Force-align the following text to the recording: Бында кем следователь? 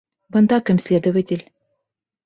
Бында 0.37 0.59
кем 0.71 0.81
следователь? 0.85 1.47